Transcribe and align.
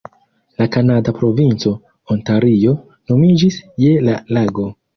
La 0.61 0.67
kanada 0.75 1.13
provinco, 1.19 1.75
Ontario, 2.17 2.75
nomiĝis 3.15 3.61
je 3.87 3.95
la 4.11 4.21
lago. 4.39 4.71